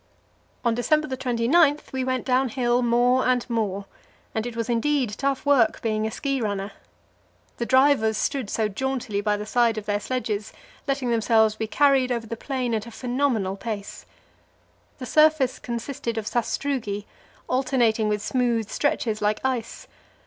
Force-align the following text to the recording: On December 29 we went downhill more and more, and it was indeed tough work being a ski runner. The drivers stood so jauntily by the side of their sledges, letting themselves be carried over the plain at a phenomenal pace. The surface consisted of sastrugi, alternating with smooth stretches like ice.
On 0.65 0.73
December 0.73 1.15
29 1.15 1.79
we 1.91 2.03
went 2.03 2.25
downhill 2.25 2.81
more 2.81 3.23
and 3.27 3.47
more, 3.47 3.85
and 4.33 4.47
it 4.47 4.55
was 4.55 4.67
indeed 4.67 5.11
tough 5.11 5.45
work 5.45 5.79
being 5.83 6.07
a 6.07 6.11
ski 6.11 6.41
runner. 6.41 6.71
The 7.57 7.67
drivers 7.67 8.17
stood 8.17 8.49
so 8.49 8.67
jauntily 8.67 9.21
by 9.21 9.37
the 9.37 9.45
side 9.45 9.77
of 9.77 9.85
their 9.85 9.99
sledges, 9.99 10.53
letting 10.87 11.11
themselves 11.11 11.55
be 11.55 11.67
carried 11.67 12.11
over 12.11 12.25
the 12.25 12.35
plain 12.35 12.73
at 12.73 12.87
a 12.87 12.89
phenomenal 12.91 13.55
pace. 13.55 14.07
The 14.97 15.05
surface 15.05 15.59
consisted 15.59 16.17
of 16.17 16.25
sastrugi, 16.25 17.05
alternating 17.47 18.09
with 18.09 18.23
smooth 18.23 18.71
stretches 18.71 19.21
like 19.21 19.39
ice. 19.43 19.87